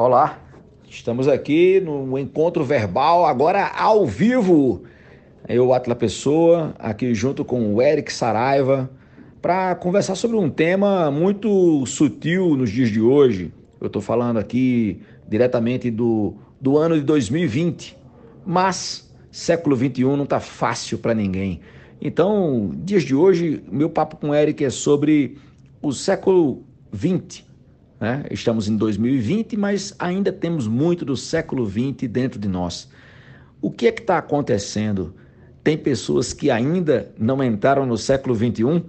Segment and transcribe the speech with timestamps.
[0.00, 0.38] Olá,
[0.88, 4.84] estamos aqui no encontro verbal, agora ao vivo.
[5.48, 8.88] Eu, Atla Pessoa, aqui junto com o Eric Saraiva,
[9.42, 13.52] para conversar sobre um tema muito sutil nos dias de hoje.
[13.80, 17.98] Eu estou falando aqui diretamente do, do ano de 2020,
[18.46, 21.58] mas século 21 não está fácil para ninguém.
[22.00, 25.38] Então, dias de hoje, meu papo com o Eric é sobre
[25.82, 26.62] o século
[26.92, 27.47] 20
[28.00, 28.24] né?
[28.30, 32.88] Estamos em 2020, mas ainda temos muito do século 20 dentro de nós.
[33.60, 35.14] O que é que está acontecendo?
[35.64, 38.82] Tem pessoas que ainda não entraram no século 21?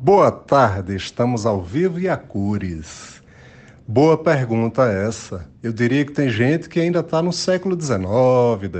[0.00, 3.22] Boa tarde, estamos ao vivo e a cores.
[3.86, 5.48] Boa pergunta essa.
[5.62, 8.04] Eu diria que tem gente que ainda está no século XIX,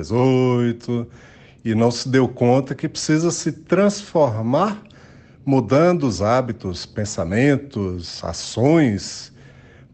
[0.04, 1.06] XVIII
[1.64, 4.82] e não se deu conta que precisa se transformar
[5.48, 9.32] mudando os hábitos, pensamentos, ações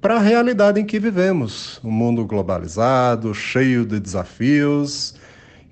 [0.00, 5.14] para a realidade em que vivemos, um mundo globalizado, cheio de desafios,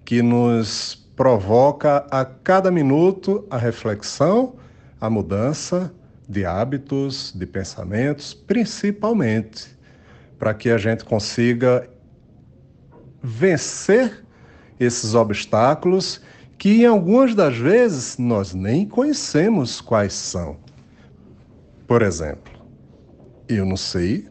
[0.05, 4.55] que nos provoca a cada minuto a reflexão,
[5.01, 5.93] a mudança
[6.29, 9.77] de hábitos, de pensamentos, principalmente
[10.39, 11.91] para que a gente consiga
[13.21, 14.25] vencer
[14.79, 16.21] esses obstáculos
[16.63, 20.59] que em algumas das vezes nós nem conhecemos quais são.
[21.89, 22.53] Por exemplo,
[23.49, 24.29] eu não sei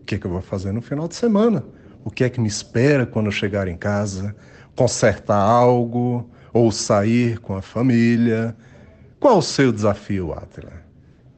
[0.00, 1.62] o que, é que eu vou fazer no final de semana,
[2.02, 4.34] o que é que me espera quando eu chegar em casa,
[4.74, 8.56] consertar algo ou sair com a família.
[9.20, 10.72] Qual o seu desafio, Atila?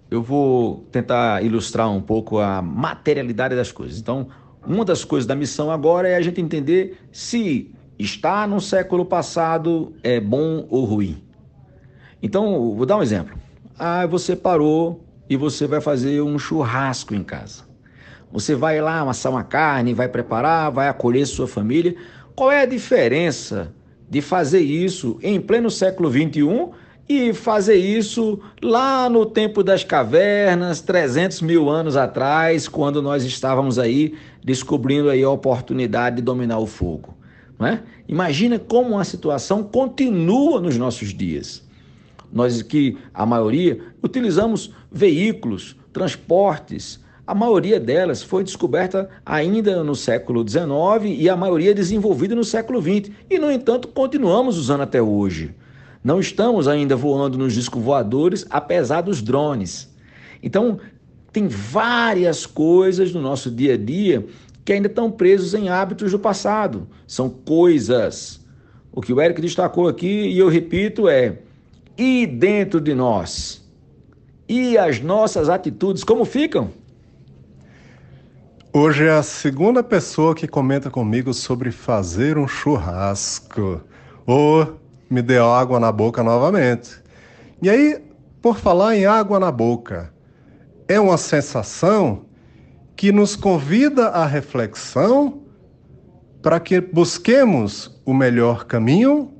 [0.08, 3.98] Eu vou tentar ilustrar um pouco a materialidade das coisas.
[3.98, 4.28] Então,
[4.64, 9.94] uma das coisas da missão agora é a gente entender se estar no século passado
[10.02, 11.22] é bom ou ruim.
[12.22, 13.36] Então, vou dar um exemplo.
[13.78, 17.64] Ah, você parou e você vai fazer um churrasco em casa.
[18.32, 21.94] Você vai lá amassar uma carne, vai preparar, vai acolher sua família.
[22.34, 23.72] Qual é a diferença
[24.08, 26.70] de fazer isso em pleno século 21
[27.08, 33.78] e fazer isso lá no tempo das cavernas, 300 mil anos atrás, quando nós estávamos
[33.78, 34.14] aí
[34.44, 37.15] descobrindo aí a oportunidade de dominar o fogo?
[37.58, 37.82] Não é?
[38.08, 41.62] Imagina como a situação continua nos nossos dias.
[42.32, 50.48] Nós que, a maioria, utilizamos veículos, transportes, a maioria delas foi descoberta ainda no século
[50.48, 53.10] XIX e a maioria desenvolvida no século XX.
[53.28, 55.52] E, no entanto, continuamos usando até hoje.
[56.04, 59.92] Não estamos ainda voando nos discos voadores, apesar dos drones.
[60.40, 60.78] Então,
[61.32, 64.24] tem várias coisas no nosso dia a dia
[64.66, 66.88] que ainda estão presos em hábitos do passado.
[67.06, 68.44] São coisas.
[68.92, 71.38] O que o Eric destacou aqui, e eu repito, é:
[71.96, 73.64] e dentro de nós?
[74.48, 76.70] E as nossas atitudes, como ficam?
[78.72, 83.80] Hoje é a segunda pessoa que comenta comigo sobre fazer um churrasco.
[84.26, 84.66] Ou oh,
[85.08, 86.90] me deu água na boca novamente.
[87.62, 88.02] E aí,
[88.42, 90.12] por falar em água na boca,
[90.88, 92.25] é uma sensação
[92.96, 95.42] que nos convida à reflexão
[96.42, 99.34] para que busquemos o melhor caminho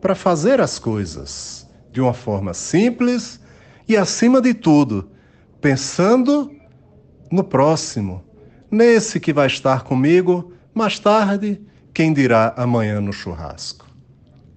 [0.00, 3.40] para fazer as coisas de uma forma simples
[3.88, 5.10] e, acima de tudo,
[5.60, 6.50] pensando
[7.30, 8.22] no próximo,
[8.70, 11.60] nesse que vai estar comigo mais tarde,
[11.92, 13.86] quem dirá amanhã no churrasco.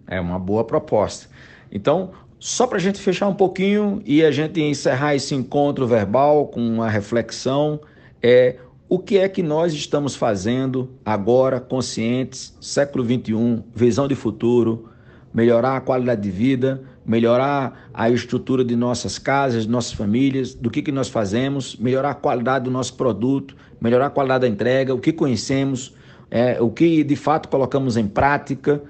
[0.07, 1.27] É uma boa proposta.
[1.71, 6.47] Então, só para a gente fechar um pouquinho e a gente encerrar esse encontro verbal
[6.47, 7.79] com uma reflexão
[8.21, 8.57] é
[8.89, 14.89] o que é que nós estamos fazendo agora, conscientes, século 21, visão de futuro,
[15.33, 20.69] melhorar a qualidade de vida, melhorar a estrutura de nossas casas, de nossas famílias, do
[20.69, 24.93] que, que nós fazemos, melhorar a qualidade do nosso produto, melhorar a qualidade da entrega,
[24.93, 25.93] o que conhecemos,
[26.31, 28.81] é, o que de fato colocamos em prática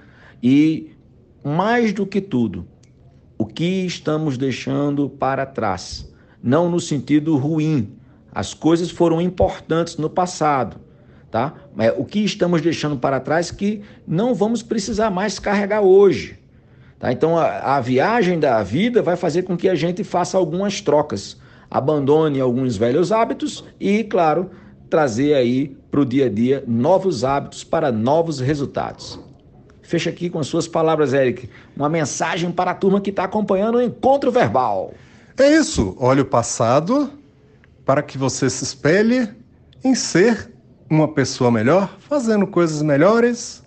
[0.42, 0.92] e,
[1.44, 2.68] mais do que tudo,
[3.38, 6.12] o que estamos deixando para trás.
[6.42, 7.98] Não no sentido ruim,
[8.38, 10.78] as coisas foram importantes no passado,
[11.32, 11.56] tá?
[11.80, 16.38] É, o que estamos deixando para trás que não vamos precisar mais carregar hoje.
[17.00, 17.12] Tá?
[17.12, 21.36] Então a, a viagem da vida vai fazer com que a gente faça algumas trocas,
[21.68, 24.52] abandone alguns velhos hábitos e, claro,
[24.88, 29.20] trazer aí para o dia a dia novos hábitos para novos resultados.
[29.82, 31.50] Fecha aqui com as suas palavras, Eric.
[31.76, 34.94] Uma mensagem para a turma que está acompanhando o encontro verbal.
[35.36, 35.98] É isso.
[36.00, 37.17] Olha o passado,
[37.88, 39.30] para que você se espelhe
[39.82, 40.52] em ser
[40.90, 43.64] uma pessoa melhor, fazendo coisas melhores,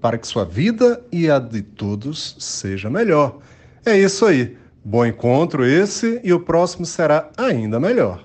[0.00, 3.40] para que sua vida e a de todos seja melhor.
[3.84, 4.56] É isso aí.
[4.84, 8.24] Bom encontro esse e o próximo será ainda melhor.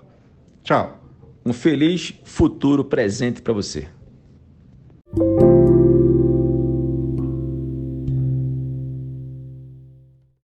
[0.64, 1.00] Tchau.
[1.44, 3.88] um feliz futuro presente para você.